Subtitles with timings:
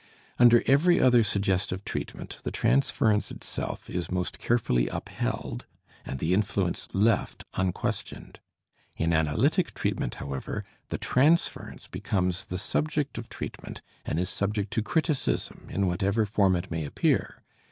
[0.39, 5.67] Under every other suggestive treatment the transference itself is most carefully upheld
[6.03, 8.39] and the influence left unquestioned;
[8.95, 14.81] in analytic treatment, however, the transference becomes the subject of treatment and is subject to
[14.81, 17.43] criticism in whatever form it may appear.